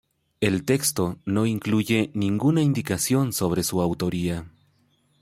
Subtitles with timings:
[0.39, 4.47] El texto no incluye ninguna indicación sobre su autoría.